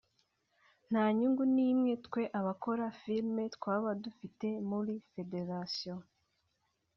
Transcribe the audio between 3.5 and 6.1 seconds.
twaba dufite muri federation